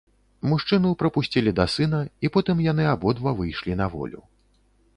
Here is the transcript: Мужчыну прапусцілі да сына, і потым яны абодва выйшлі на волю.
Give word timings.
Мужчыну 0.51 0.93
прапусцілі 1.01 1.53
да 1.59 1.65
сына, 1.75 1.99
і 2.27 2.31
потым 2.37 2.65
яны 2.71 2.89
абодва 2.95 3.35
выйшлі 3.43 3.77
на 3.83 3.87
волю. 3.97 4.27